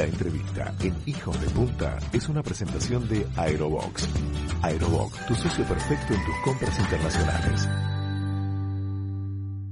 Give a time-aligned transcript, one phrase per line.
[0.00, 4.08] La entrevista en Hijos de Punta es una presentación de Aerobox.
[4.62, 7.68] Aerobox, tu socio perfecto en tus compras internacionales.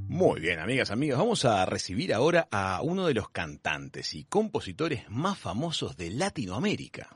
[0.06, 5.09] Muy bien, amigas, amigos, vamos a recibir ahora a uno de los cantantes y compositores
[5.09, 7.08] más famosos de Latinoamérica.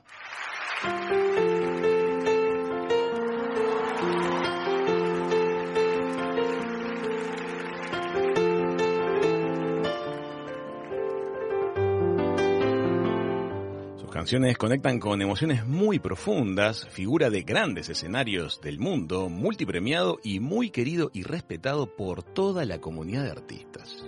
[14.23, 20.69] Canciones conectan con emociones muy profundas, figura de grandes escenarios del mundo, multipremiado y muy
[20.69, 24.05] querido y respetado por toda la comunidad de artistas.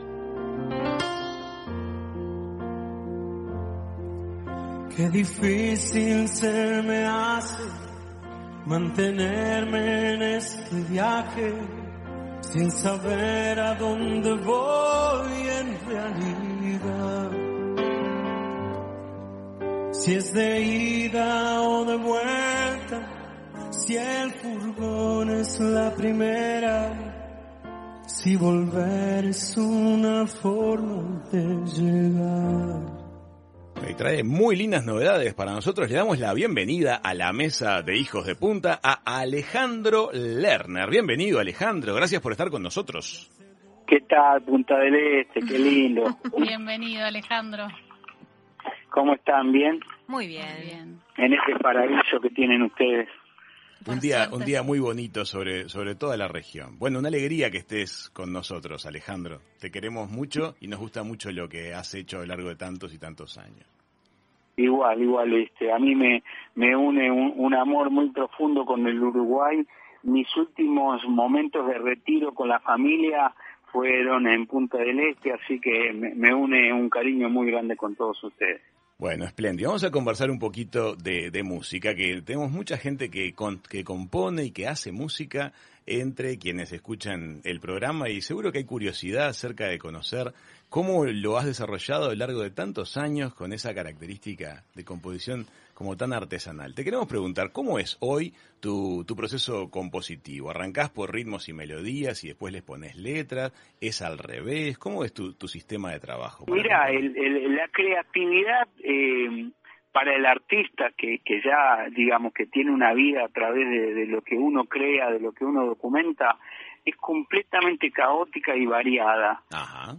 [4.95, 7.63] Qué difícil se me hace
[8.65, 11.53] mantenerme en este viaje
[12.39, 17.44] sin saber a dónde voy en realidad
[19.99, 29.25] si es de ida o de vuelta, si el furgón es la primera, si volver
[29.25, 33.05] es una forma de llegar.
[33.89, 35.89] Y trae muy lindas novedades para nosotros.
[35.89, 40.89] Le damos la bienvenida a la mesa de Hijos de Punta a Alejandro Lerner.
[40.89, 43.31] Bienvenido Alejandro, gracias por estar con nosotros.
[43.87, 45.41] ¿Qué tal, Punta del Este?
[45.41, 46.03] Qué lindo.
[46.37, 47.67] Bienvenido Alejandro.
[48.95, 49.51] ¿Cómo están?
[49.51, 49.81] ¿Bien?
[50.07, 51.01] Muy bien.
[51.17, 53.09] En ese paraíso que tienen ustedes.
[53.85, 56.79] Un día, un día muy bonito sobre, sobre toda la región.
[56.79, 59.41] Bueno, una alegría que estés con nosotros, Alejandro.
[59.59, 62.55] Te queremos mucho y nos gusta mucho lo que has hecho a lo largo de
[62.55, 63.67] tantos y tantos años.
[64.55, 66.23] Igual, igual, este, a mí me,
[66.55, 69.67] me une un, amor muy profundo con el Uruguay.
[70.03, 73.35] Mis últimos momentos de retiro con la familia
[73.73, 78.23] fueron en Punta del Este, así que me une un cariño muy grande con todos
[78.23, 78.61] ustedes.
[78.97, 79.71] Bueno, espléndido.
[79.71, 83.35] Vamos a conversar un poquito de, música, que tenemos mucha gente que,
[83.67, 85.51] que compone y que hace música
[85.85, 90.33] entre quienes escuchan el programa y seguro que hay curiosidad acerca de conocer
[90.69, 95.45] cómo lo has desarrollado a lo largo de tantos años con esa característica de composición
[95.75, 96.73] como tan artesanal.
[96.73, 100.49] Te queremos preguntar, ¿cómo es hoy tu, tu proceso compositivo?
[100.49, 103.51] ¿Arrancás por ritmos y melodías y después les pones letras?
[103.79, 104.79] ¿Es al revés?
[104.79, 106.45] ¿Cómo es tu, tu sistema de trabajo?
[106.47, 108.67] Mira, la creatividad...
[108.83, 109.51] Eh
[109.95, 114.21] para el artista que, que ya, digamos, que tiene una vida a través de, lo
[114.23, 116.37] que uno crea, de lo que uno documenta,
[116.83, 119.41] es completamente caótica y variada.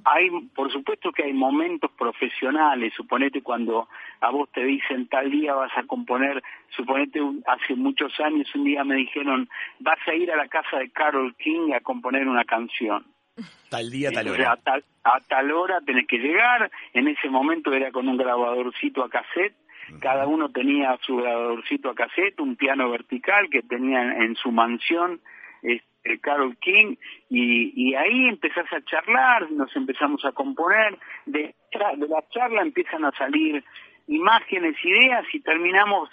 [0.05, 3.89] Hay, por supuesto que hay momentos profesionales, suponete cuando
[4.21, 6.43] a vos te dicen tal día vas a componer,
[6.77, 10.91] suponete hace muchos años un día me dijeron vas a ir a la casa de
[10.91, 13.07] Carol King a componer una canción.
[13.71, 14.53] Tal día, tal hora.
[14.53, 19.03] A tal, a tal hora tenés que llegar, en ese momento era con un grabadorcito
[19.03, 19.57] a cassette,
[20.01, 25.21] cada uno tenía su grabadorcito a cassette, un piano vertical que tenía en su mansión
[25.63, 26.97] este, Carol King,
[27.29, 31.55] y, ahí empezás a charlar, nos empezamos a componer, de,
[31.97, 33.65] de la charla empiezan a salir
[34.07, 36.09] imágenes, ideas, y terminamos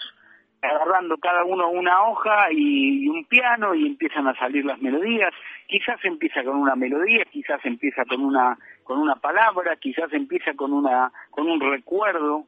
[0.64, 5.34] agarrando cada uno una hoja y, un piano y empiezan a salir las melodías.
[5.68, 10.74] Quizás empieza con una melodía, quizás empieza con una con una palabra, quizás empieza con
[10.74, 12.46] una con un recuerdo.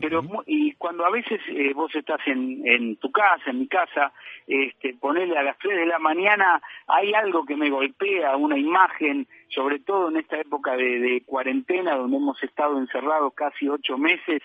[0.00, 4.12] Pero y cuando a veces eh, vos estás en, en tu casa, en mi casa,
[4.46, 9.28] este, ponerle a las 3 de la mañana, hay algo que me golpea, una imagen,
[9.48, 14.42] sobre todo en esta época de, cuarentena donde hemos estado encerrados casi ocho meses,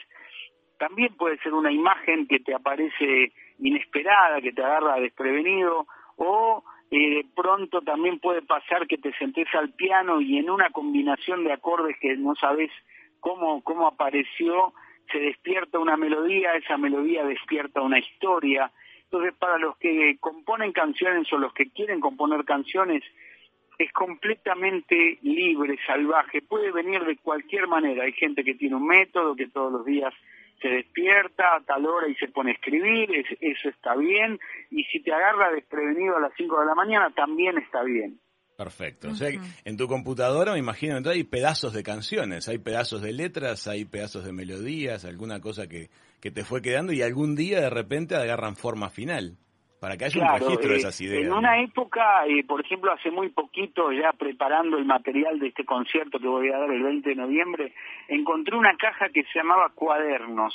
[0.77, 5.87] también puede ser una imagen que te aparece inesperada, que te agarra desprevenido,
[6.17, 11.43] o eh, pronto también puede pasar que te sentes al piano y en una combinación
[11.43, 12.71] de acordes que no sabes
[13.19, 14.73] cómo, cómo apareció,
[15.11, 18.71] se despierta una melodía, esa melodía despierta una historia.
[19.03, 23.03] Entonces, para los que componen canciones o los que quieren componer canciones,
[23.77, 28.03] es completamente libre, salvaje, puede venir de cualquier manera.
[28.03, 30.13] Hay gente que tiene un método, que todos los días
[30.61, 34.37] se despierta a tal hora y se pone a escribir, eso está bien,
[34.69, 38.19] y si te agarra desprevenido a las 5 de la mañana, también está bien.
[38.59, 39.07] Perfecto.
[39.07, 39.29] O sea,
[39.63, 43.85] en tu computadora me imagino entonces hay pedazos de canciones, hay pedazos de letras, hay
[43.85, 45.87] pedazos de melodías, alguna cosa que,
[46.19, 49.37] que te fue quedando y algún día de repente agarran forma final.
[49.79, 51.23] Para que haya un registro de eh, esas ideas.
[51.23, 55.63] En una época, eh, por ejemplo, hace muy poquito, ya preparando el material de este
[55.63, 57.73] concierto que voy a dar el 20 de noviembre,
[58.09, 60.53] encontré una caja que se llamaba Cuadernos.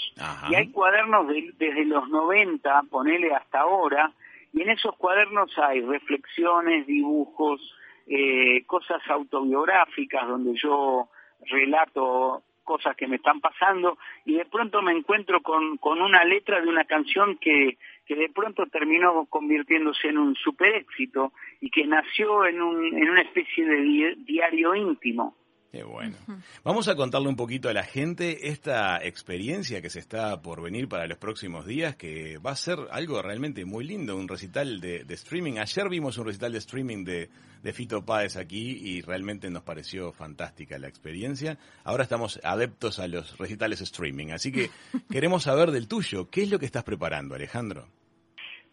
[0.50, 1.26] Y hay cuadernos
[1.56, 4.12] desde los 90, ponele hasta ahora,
[4.52, 7.62] y en esos cuadernos hay reflexiones, dibujos,
[8.06, 11.08] eh, cosas autobiográficas donde yo
[11.46, 16.60] relato cosas que me están pasando y de pronto me encuentro con, con una letra
[16.60, 21.86] de una canción que, que de pronto terminó convirtiéndose en un super éxito y que
[21.86, 25.36] nació en, un, en una especie de diario íntimo.
[25.74, 26.14] Qué bueno.
[26.62, 30.88] Vamos a contarle un poquito a la gente esta experiencia que se está por venir
[30.88, 35.04] para los próximos días, que va a ser algo realmente muy lindo, un recital de,
[35.08, 35.58] streaming.
[35.58, 37.28] Ayer vimos un recital de streaming de,
[37.60, 41.58] de Fito Páez aquí y realmente nos pareció fantástica la experiencia.
[41.82, 44.70] Ahora estamos adeptos a los recitales streaming, así que
[45.10, 46.30] queremos saber del tuyo.
[46.30, 47.88] ¿Qué es lo que estás preparando, Alejandro?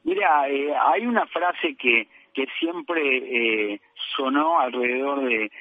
[0.03, 3.81] Mira, eh, hay una frase que que siempre eh,
[4.15, 5.51] sonó alrededor de,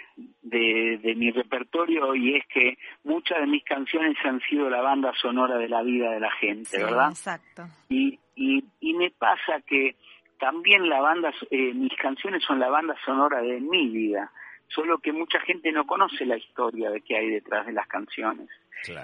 [0.42, 5.56] de, mi repertorio y es que muchas de mis canciones han sido la banda sonora
[5.56, 7.10] de la vida de la gente, ¿verdad?
[7.10, 7.64] Exacto.
[7.88, 9.96] Y, y, y me pasa que
[10.38, 14.32] también la banda, eh, mis canciones son la banda sonora de mi vida,
[14.68, 18.48] solo que mucha gente no conoce la historia de que hay detrás de las canciones.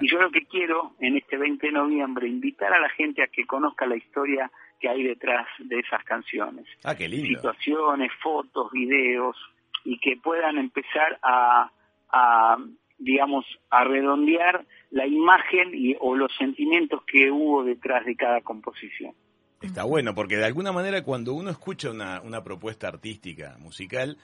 [0.01, 3.27] Y yo lo que quiero en este 20 de noviembre, invitar a la gente a
[3.27, 4.49] que conozca la historia
[4.79, 6.65] que hay detrás de esas canciones.
[6.83, 7.27] Ah, qué lindo.
[7.27, 9.35] Situaciones, fotos, videos,
[9.83, 11.71] y que puedan empezar a,
[12.09, 12.57] a
[12.97, 19.13] digamos, a redondear la imagen y, o los sentimientos que hubo detrás de cada composición.
[19.61, 24.17] Está bueno, porque de alguna manera cuando uno escucha una, una propuesta artística, musical,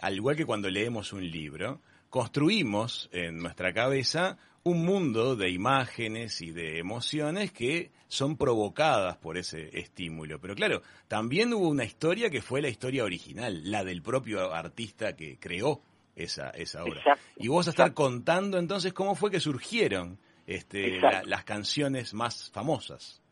[0.00, 1.80] al igual que cuando leemos un libro,
[2.10, 9.36] construimos en nuestra cabeza un mundo de imágenes y de emociones que son provocadas por
[9.36, 10.40] ese estímulo.
[10.40, 15.14] Pero claro, también hubo una historia que fue la historia original, la del propio artista
[15.14, 15.80] que creó
[16.16, 17.18] esa, esa obra.
[17.36, 23.22] y vos a estar contando entonces cómo fue que surgieron este, las canciones más famosas.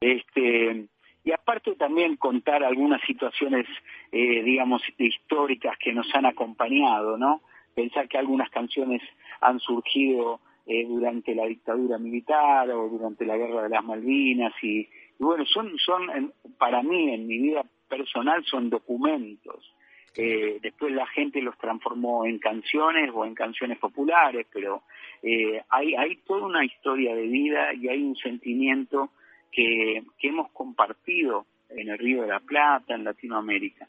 [0.00, 0.86] Este,
[1.24, 3.66] y aparte también contar algunas situaciones,
[4.12, 7.42] eh, digamos, históricas que nos han acompañado, ¿no?
[7.74, 9.02] Pensar que algunas canciones
[9.40, 14.86] han surgido eh, durante la dictadura militar o durante la guerra de las Malvinas y,
[15.18, 19.74] bueno, son, son para mí en mi vida personal son documentos.
[20.14, 24.82] Eh, después la gente los transformó en canciones o en canciones populares, pero
[25.22, 29.10] eh, hay, hay toda una historia de vida y hay un sentimiento
[29.52, 33.88] que, que hemos compartido en el Río de la Plata, en Latinoamérica.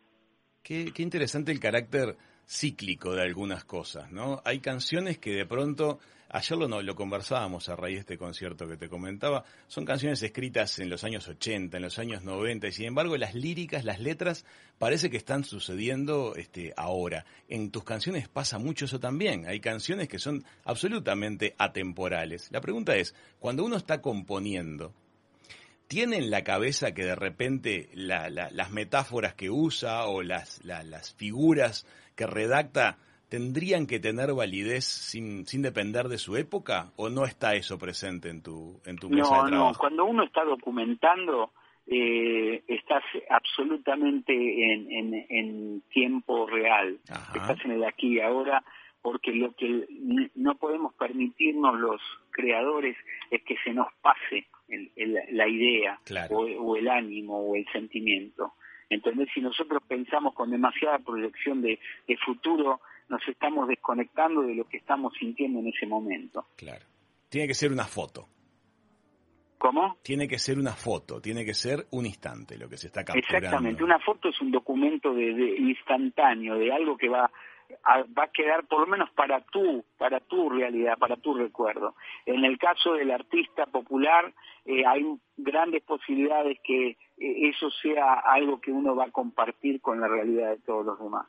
[0.63, 2.15] Qué, qué interesante el carácter
[2.49, 4.41] cíclico de algunas cosas, ¿no?
[4.43, 5.99] Hay canciones que de pronto,
[6.29, 10.23] ayer lo, no, lo conversábamos a raíz de este concierto que te comentaba, son canciones
[10.23, 13.99] escritas en los años 80, en los años 90, y sin embargo las líricas, las
[13.99, 14.45] letras,
[14.79, 17.23] parece que están sucediendo este, ahora.
[17.47, 22.51] En tus canciones pasa mucho eso también, hay canciones que son absolutamente atemporales.
[22.51, 24.95] La pregunta es, cuando uno está componiendo,
[25.89, 31.87] ¿Tiene en la cabeza que de repente las metáforas que usa o las, las figuras
[32.15, 32.97] que redacta
[33.27, 38.29] tendrían que tener validez sin, sin depender de su época o no está eso presente
[38.29, 39.71] en tu en tu mesa de trabajo?
[39.71, 41.53] No, cuando uno está documentando
[41.87, 46.99] eh, estás absolutamente en, en, en tiempo real,
[47.33, 48.63] estás en el aquí y ahora,
[49.01, 49.87] porque lo que
[50.35, 51.99] no podemos permitirnos los
[52.29, 52.95] creadores
[53.31, 54.45] es que se nos pase
[55.31, 55.99] la idea
[56.29, 58.53] o, o el ánimo o el sentimiento.
[58.89, 61.79] Entonces, si nosotros pensamos con demasiada proyección de,
[62.25, 66.47] futuro, nos estamos desconectando de lo que estamos sintiendo en ese momento.
[66.55, 66.85] Claro.
[67.29, 68.27] Tiene que ser una foto.
[69.59, 69.97] ¿Cómo?
[70.01, 73.37] Tiene que ser una foto, tiene que ser un instante lo que se está capturando.
[73.37, 77.31] Exactamente, una foto es un documento de, instantáneo, de algo que va a,
[78.17, 81.95] va a quedar por lo menos para tu, para tu realidad, para tu recuerdo.
[82.25, 84.33] En el caso del artista popular
[84.65, 85.05] eh, hay
[85.37, 90.51] grandes posibilidades que eh, eso sea algo que uno va a compartir con la realidad
[90.51, 91.27] de todos los demás.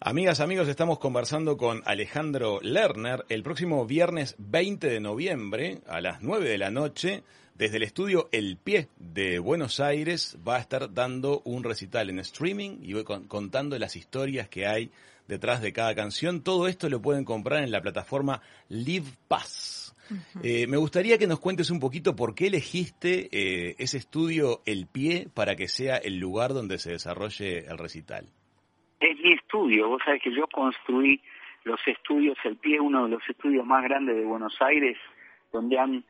[0.00, 6.22] Amigas, amigos, estamos conversando con Alejandro Lerner el próximo viernes 20 de noviembre a las
[6.22, 7.24] 9 de la noche.
[7.56, 12.20] Desde el estudio El Pie de Buenos Aires va a estar dando un recital en
[12.20, 14.92] streaming y contando las historias que hay
[15.28, 16.42] detrás de cada canción.
[16.42, 19.94] Todo esto lo pueden comprar en la plataforma Live Pass.
[20.42, 24.86] Eh, me gustaría que nos cuentes un poquito por qué elegiste eh, ese estudio El
[24.86, 28.26] Pie para que sea el lugar donde se desarrolle el recital.
[29.00, 31.20] Es mi estudio, vos sabés que yo construí
[31.64, 34.96] los estudios El Pie, uno de los estudios más grandes de Buenos Aires,
[35.52, 36.04] donde han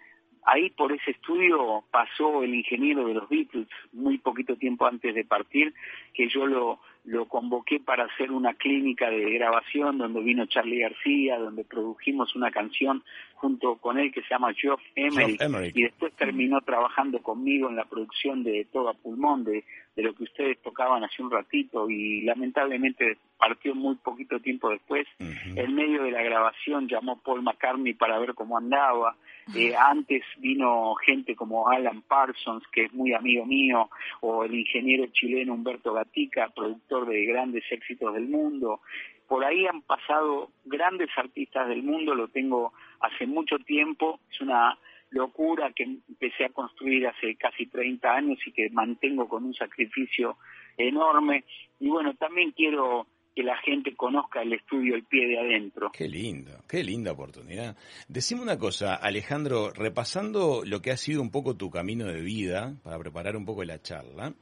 [0.48, 5.24] ahí por ese estudio pasó el ingeniero de los Beatles muy poquito tiempo antes de
[5.24, 5.74] partir,
[6.14, 11.38] que yo lo, lo convoqué para hacer una clínica de grabación donde vino Charlie García,
[11.38, 13.02] donde produjimos una canción
[13.34, 15.40] junto con él que se llama Geoff Emerick,
[15.74, 20.12] y después terminó trabajando conmigo en la producción de Todo a Pulmón, de, de lo
[20.14, 25.06] que ustedes tocaban hace un ratito y lamentablemente partió muy poquito tiempo después.
[25.18, 29.16] En medio de la grabación llamó Paul McCartney para ver cómo andaba.
[29.54, 33.88] Eh, antes vino gente como Alan Parsons, que es muy amigo mío,
[34.20, 38.80] o el ingeniero chileno Humberto Gatica, productor de grandes éxitos del mundo.
[39.26, 44.78] Por ahí han pasado grandes artistas del mundo, lo tengo hace mucho tiempo, es una
[45.10, 50.36] locura que empecé a construir hace casi 30 años y que mantengo con un sacrificio
[50.76, 51.44] enorme.
[51.80, 53.06] Y bueno, también quiero
[53.38, 55.92] que la gente conozca el estudio el pie de adentro.
[55.92, 57.76] Qué lindo, qué linda oportunidad.
[58.08, 62.74] Decime una cosa, Alejandro, repasando lo que ha sido un poco tu camino de vida,
[62.82, 64.34] para preparar un poco la charla,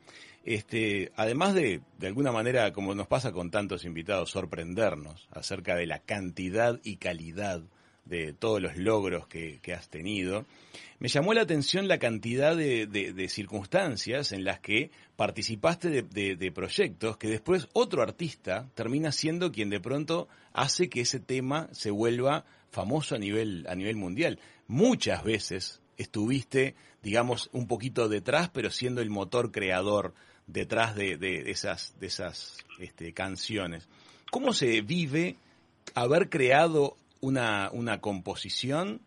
[0.47, 5.85] este, además de, de alguna manera, como nos pasa con tantos invitados, sorprendernos acerca de
[5.85, 7.65] la cantidad y calidad
[8.06, 10.46] de todos los logros que, has tenido,
[10.98, 17.28] me llamó la atención la cantidad de, circunstancias en las que participaste de, proyectos que
[17.28, 23.14] después otro artista termina siendo quien de pronto hace que ese tema se vuelva famoso
[23.14, 24.38] a nivel, a nivel mundial.
[24.68, 30.14] Muchas veces estuviste, digamos, un poquito detrás, pero siendo el motor creador
[30.46, 33.88] detrás de, esas, de esas este, canciones.
[34.30, 35.36] ¿Cómo se vive
[35.94, 39.00] haber creado una, una composición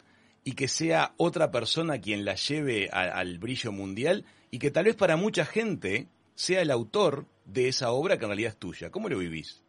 [0.44, 4.96] y que sea otra persona quien la lleve al brillo mundial y que tal vez
[4.96, 8.92] para mucha gente sea el autor de esa obra que en realidad es tuya.
[8.92, 9.64] ¿Cómo lo vivís?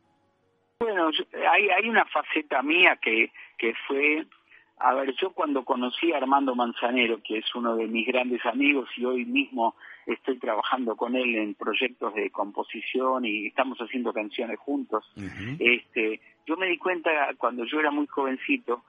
[0.78, 1.11] Bueno,
[1.52, 4.25] hay, hay una faceta mía que, que fue,
[4.78, 8.88] a ver, yo cuando conocí a Armando Manzanero, que es uno de mis grandes amigos
[8.97, 9.75] y hoy mismo
[10.07, 15.04] estoy trabajando con él en proyectos de composición y estamos haciendo canciones juntos,
[15.59, 18.83] este, yo me di cuenta cuando yo era muy jovencito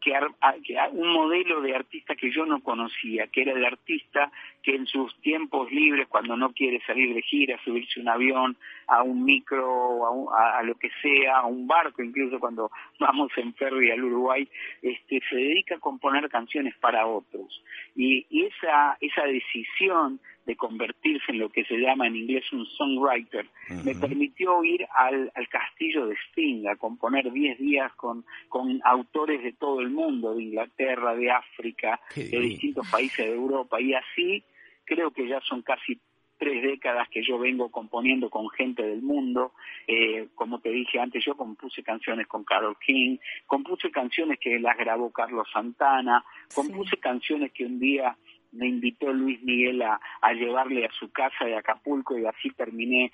[0.00, 4.30] que, un modelo de artista que yo no conocía, que era el artista
[4.62, 8.56] que en sus tiempos libres, cuando no quiere salir de gira, subirse un avión,
[8.86, 12.70] a un micro, a, lo que sea, a un barco, incluso cuando
[13.00, 14.48] vamos en ferry al Uruguay,
[14.82, 17.62] este, se dedica a componer canciones para otros.
[17.94, 22.64] Y, y esa, esa decisión de convertirse en lo que se llama en inglés un
[22.66, 23.46] songwriter,
[23.84, 29.52] me permitió ir al, castillo de Sting a componer 10 días con, con autores de
[29.52, 34.44] todo el mundo, de Inglaterra, de África, de distintos países de Europa, y así
[34.84, 36.00] creo que ya son casi
[36.38, 39.52] tres décadas que yo vengo componiendo con gente del mundo.
[39.86, 44.76] Eh, como te dije antes, yo compuse canciones con Carol King, compuse canciones que las
[44.76, 46.24] grabó Carlos Santana,
[46.54, 48.16] compuse canciones que un día
[48.56, 50.00] me invitó Luis Miguel a,
[50.32, 53.12] llevarle a su casa de Acapulco y así terminé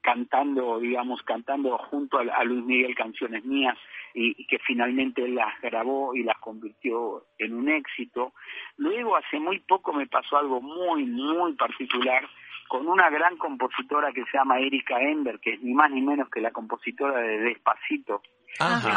[0.00, 3.76] cantando, digamos, cantando junto a, Luis Miguel canciones mías
[4.12, 8.32] y, que finalmente él las grabó y las convirtió en un éxito.
[8.76, 12.28] Luego, hace muy poco me pasó algo muy, muy particular
[12.68, 16.28] con una gran compositora que se llama Erika Ender, que es ni más ni menos
[16.28, 18.22] que la compositora de Despacito,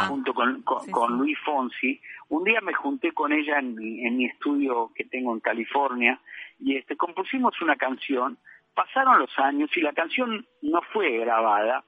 [0.07, 1.99] junto con, con, Luis Fonsi.
[2.29, 6.19] Un día me junté con ella en mi, en mi estudio que tengo en California
[6.59, 8.37] y este compusimos una canción.
[8.73, 11.83] Pasaron los años y la canción no fue grabada.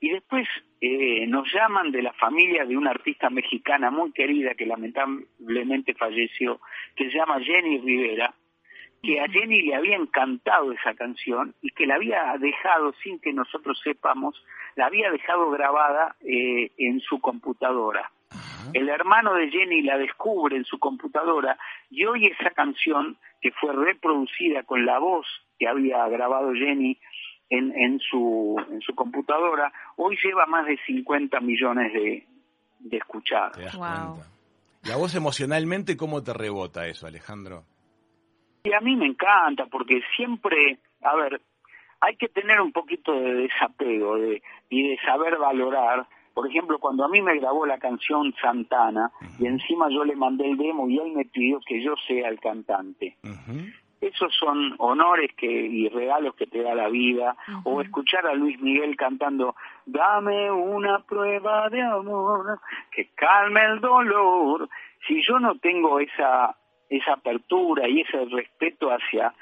[0.00, 0.46] Y después
[0.80, 6.60] eh, nos llaman de la familia de una artista mexicana muy querida que lamentablemente falleció,
[6.94, 8.32] que se llama Jenny Rivera,
[9.02, 13.32] que a Jenny le había encantado esa canción y que la había dejado, sin que
[13.32, 14.40] nosotros sepamos,
[14.78, 18.12] la había dejado grabada eh, en su computadora.
[18.72, 21.58] El hermano de Jenny la descubre en su computadora
[21.90, 25.26] y hoy esa canción, que fue reproducida con la voz
[25.58, 26.96] que había grabado Jenny
[27.50, 32.24] en, en, su, en su computadora, hoy lleva más de 50 millones de,
[32.78, 33.58] de escuchadas.
[34.84, 37.64] ¿Y a vos emocionalmente cómo te rebota eso, Alejandro?
[38.62, 41.40] Y a mí me encanta porque siempre, a ver,
[42.00, 46.06] hay que tener un poquito de desapego de, y de saber valorar.
[46.34, 50.48] Por ejemplo, cuando a mí me grabó la canción Santana y encima yo le mandé
[50.48, 53.16] el demo y él me pidió que yo sea el cantante.
[54.00, 57.36] Esos son honores que, y regalos que te da la vida.
[57.64, 62.60] O escuchar a Luis Miguel cantando, dame una prueba de amor
[62.92, 64.68] que calme el dolor.
[65.08, 66.54] Si yo no tengo esa
[66.88, 69.34] esa apertura y ese respeto hacia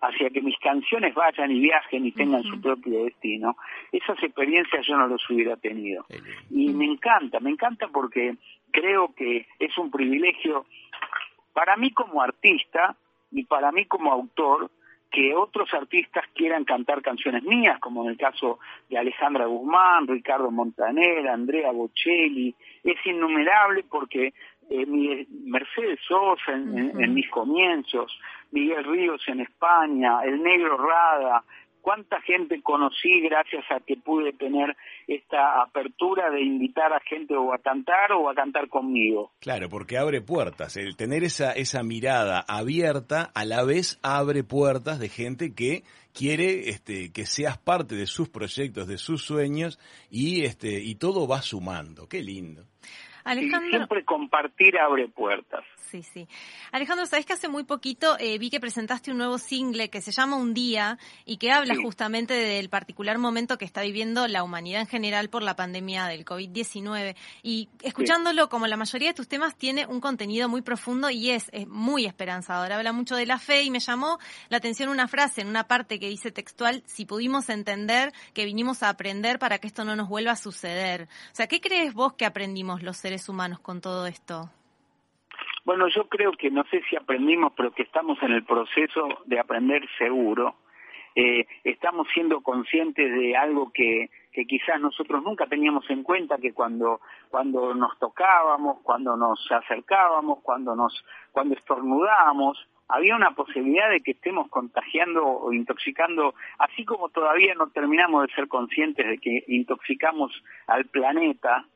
[0.00, 3.56] hacia que mis canciones vayan y viajen y tengan su propio destino,
[3.92, 6.04] esas experiencias yo no las hubiera tenido.
[6.50, 8.36] Y me encanta, me encanta porque
[8.70, 10.66] creo que es un privilegio
[11.52, 12.96] para mí como artista
[13.30, 14.70] y para mí como autor
[15.10, 18.58] que otros artistas quieran cantar canciones mías, como en el caso
[18.90, 22.54] de Alejandra Guzmán, Ricardo Montaner, Andrea Bocelli,
[22.84, 24.34] es innumerable porque
[24.70, 28.18] eh, Mercedes Sosa en, mis comienzos,
[28.50, 31.42] Miguel Ríos en España, el Negro Rada,
[31.80, 37.54] cuánta gente conocí gracias a que pude tener esta apertura de invitar a gente o
[37.54, 39.32] a cantar o a cantar conmigo.
[39.40, 40.76] Claro, porque abre puertas.
[40.76, 45.82] El tener esa, esa mirada abierta a la vez abre puertas de gente que
[46.12, 49.78] quiere este, que seas parte de sus proyectos, de sus sueños
[50.10, 52.06] y, este, y todo va sumando.
[52.06, 52.64] Qué lindo.
[53.30, 53.70] Alejandro...
[53.70, 55.64] siempre compartir abre puertas.
[55.90, 56.28] Sí, sí.
[56.70, 60.12] Alejandro, sabes que hace muy poquito eh, vi que presentaste un nuevo single que se
[60.12, 64.82] llama Un Día y que habla justamente del particular momento que está viviendo la humanidad
[64.82, 67.16] en general por la pandemia del COVID-19.
[67.42, 71.48] Y escuchándolo, como la mayoría de tus temas, tiene un contenido muy profundo y es,
[71.52, 72.70] es muy esperanzador.
[72.72, 74.18] Habla mucho de la fe y me llamó
[74.50, 78.82] la atención una frase en una parte que dice textual, si pudimos entender que vinimos
[78.82, 81.08] a aprender para que esto no nos vuelva a suceder.
[81.32, 84.50] O sea, ¿qué crees vos que aprendimos los seres humanos con todo esto?
[85.64, 89.40] Bueno, yo creo que no sé si aprendimos, pero que estamos en el proceso de
[89.40, 90.56] aprender seguro.
[91.14, 96.52] Eh, estamos siendo conscientes de algo que, que quizás nosotros nunca teníamos en cuenta, que
[96.52, 104.00] cuando, cuando nos tocábamos, cuando nos acercábamos, cuando, nos, cuando estornudábamos, había una posibilidad de
[104.00, 109.44] que estemos contagiando o intoxicando, así como todavía no terminamos de ser conscientes de que
[109.48, 110.32] intoxicamos
[110.66, 111.66] al planeta,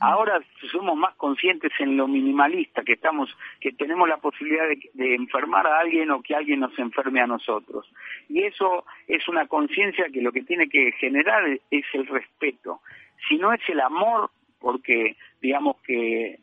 [0.00, 5.66] Ahora somos más conscientes en lo minimalista, que estamos, que tenemos la posibilidad de, enfermar
[5.66, 7.90] a alguien o que alguien nos enferme a nosotros.
[8.28, 12.80] Y eso es una conciencia que lo que tiene que generar es el respeto.
[13.28, 16.38] Si no es el amor, porque digamos que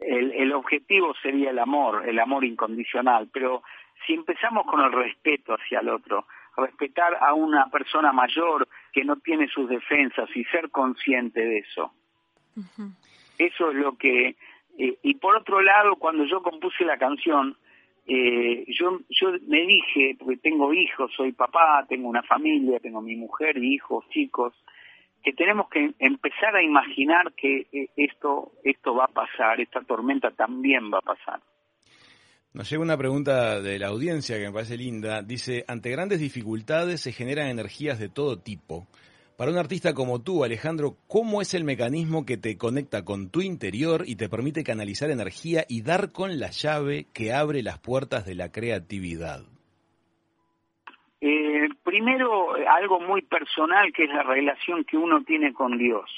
[0.00, 3.64] el, el objetivo sería el amor, el amor incondicional, pero
[4.06, 9.16] si empezamos con el respeto hacia el otro, respetar a una persona mayor que no
[9.16, 11.92] tiene sus defensas y ser consciente de eso,
[13.38, 14.36] eso es lo que...
[14.76, 17.56] Eh, y por otro lado, cuando yo compuse la canción,
[18.06, 23.16] eh, yo, yo me dije, porque tengo hijos, soy papá, tengo una familia, tengo mi
[23.16, 24.52] mujer, hijos, chicos,
[25.22, 30.30] que tenemos que empezar a imaginar que eh, esto, esto va a pasar, esta tormenta
[30.32, 31.40] también va a pasar.
[32.52, 35.22] Nos llega una pregunta de la audiencia que me parece linda.
[35.22, 38.86] Dice, ante grandes dificultades se generan energías de todo tipo.
[39.36, 43.42] Para un artista como tú, Alejandro, ¿cómo es el mecanismo que te conecta con tu
[43.42, 48.24] interior y te permite canalizar energía y dar con la llave que abre las puertas
[48.26, 49.40] de la creatividad?
[51.20, 56.08] Eh, primero, algo muy personal que es la relación que uno tiene con Dios.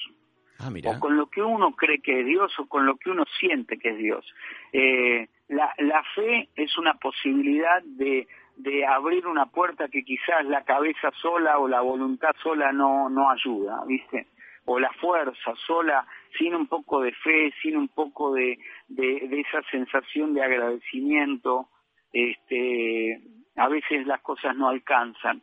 [0.59, 3.25] Ah, o con lo que uno cree que es Dios o con lo que uno
[3.41, 4.27] siente que es Dios.
[4.73, 8.27] Eh, la, la fe es una posibilidad de
[8.57, 13.31] de abrir una puerta que quizás la cabeza sola o la voluntad sola no, no
[13.31, 14.29] ayuda, ¿viste?
[14.65, 19.63] O la fuerza sola, sin un poco de fe, sin un poco de, de, esa
[19.71, 21.69] sensación de agradecimiento,
[22.13, 23.21] este,
[23.57, 25.43] a veces las cosas no alcanzan.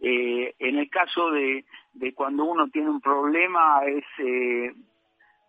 [0.00, 4.74] Eh, en el caso de, de cuando uno tiene un problema es eh,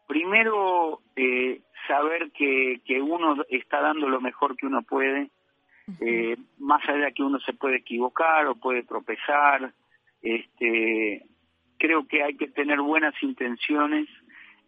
[0.08, 5.30] primero eh, saber que, que uno está dando lo mejor que uno puede,
[6.02, 9.72] eh, más allá de que uno se puede equivocar o puede tropezar,
[10.22, 11.26] este,
[11.78, 14.08] creo que hay que tener buenas intenciones,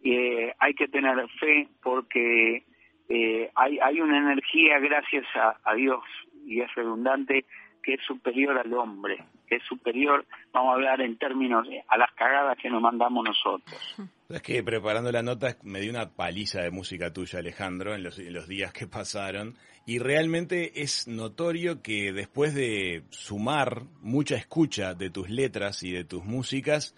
[0.04, 2.64] eh, hay que tener fe porque
[3.08, 5.26] eh, hay, hay una energía gracias
[5.64, 6.04] a, Dios
[6.46, 7.44] y es redundante
[7.88, 12.12] que es superior al hombre, que es superior, vamos a hablar en términos a las
[12.12, 13.96] cagadas que nos mandamos nosotros.
[14.28, 18.18] Es que preparando la nota me dio una paliza de música tuya, Alejandro, en los,
[18.18, 19.54] en los días que pasaron
[19.86, 26.04] y realmente es notorio que después de sumar mucha escucha de tus letras y de
[26.04, 26.94] tus músicas,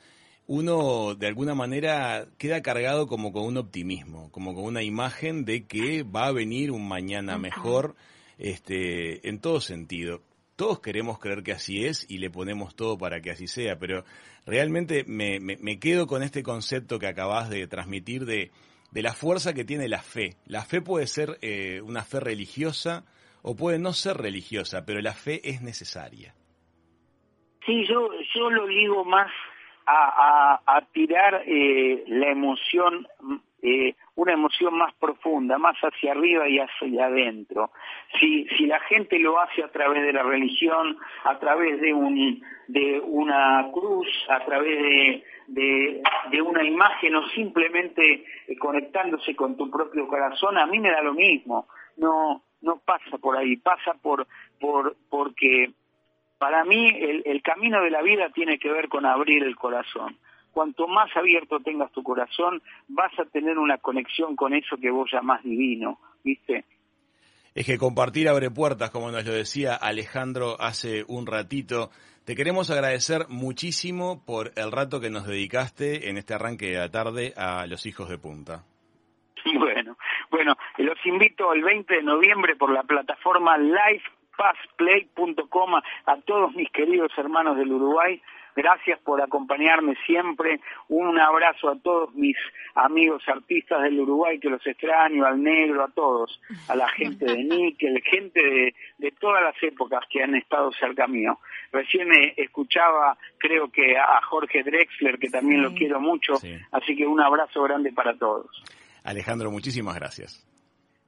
[0.49, 5.69] uno de alguna manera queda cargado como con un optimismo, como con una imagen de
[5.69, 7.95] que va a venir un mañana mejor,
[8.39, 10.23] este, en todo sentido.
[10.61, 14.05] Todos queremos creer que así es y le ponemos todo para que así sea, pero
[14.45, 18.51] realmente me, me quedo con este concepto que acabas de transmitir de
[18.91, 20.37] de la fuerza que tiene la fe.
[20.47, 23.05] La fe puede ser eh, una fe religiosa
[23.43, 26.35] o puede no ser religiosa, pero la fe es necesaria.
[27.65, 29.31] Sí, yo, yo lo digo más
[29.87, 33.07] a, a, tirar eh, la emoción,
[33.63, 37.71] eh, una emoción más profunda, más hacia arriba y hacia adentro.
[38.19, 43.01] Si, la gente lo hace a través de la religión, a través de, un, de
[43.01, 46.03] una cruz, a través de,
[46.43, 51.13] una imagen o simplemente eh, conectándose con tu propio corazón, a mí me da lo
[51.13, 51.69] mismo.
[51.97, 54.27] No, no pasa por ahí, pasa por,
[54.59, 55.73] por, porque
[56.39, 56.89] Para mí
[57.25, 60.17] el camino de la vida tiene que ver con abrir el corazón.
[60.53, 65.11] Cuanto más abierto tengas tu corazón, vas a tener una conexión con eso que vos
[65.13, 66.65] llamás divino, ¿viste?
[67.55, 71.91] Es que compartir abre puertas, como nos lo decía Alejandro hace un ratito.
[72.25, 76.91] Te queremos agradecer muchísimo por el rato que nos dedicaste en este arranque de la
[76.91, 78.65] tarde a los hijos de punta.
[79.59, 79.97] Bueno,
[80.31, 87.13] bueno, los invito el 20 de noviembre por la plataforma livepassplay.com a todos mis queridos
[87.17, 88.21] hermanos del Uruguay
[88.57, 90.61] Gracias por acompañarme siempre.
[90.89, 92.37] Un abrazo a todos mis
[92.75, 97.45] amigos artistas del Uruguay que los extraño, al negro, a todos, a la gente de
[97.45, 101.39] Níquel, gente de, de todas las épocas que han estado cerca mío.
[101.73, 106.35] Recién escuchaba, creo que a Jorge Drexler, que también lo quiero mucho,
[106.73, 108.63] así que un abrazo grande para todos.
[109.05, 110.47] Alejandro, muchísimas gracias.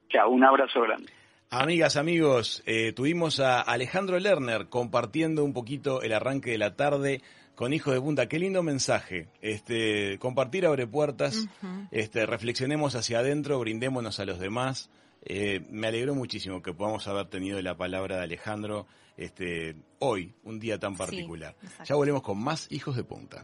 [0.09, 1.11] Chao, un abrazo grande.
[1.55, 7.21] Amigas, amigos, eh, tuvimos a Alejandro Lerner compartiendo un poquito el arranque de la tarde
[7.53, 8.27] con Hijo de Punta.
[8.27, 9.27] Qué lindo mensaje.
[9.39, 11.47] Este, compartir abre puertas,
[11.91, 14.89] este, reflexionemos hacia adentro, brindémonos a los demás.
[15.25, 20.59] Eh, me alegró muchísimo que podamos haber tenido la palabra de Alejandro este, hoy, un
[20.59, 21.55] día tan particular.
[21.85, 23.43] ya volvemos con más Hijos de Punta.